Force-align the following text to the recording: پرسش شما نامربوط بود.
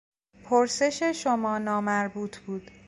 پرسش 0.43 1.03
شما 1.03 1.57
نامربوط 1.57 2.37
بود. 2.37 2.71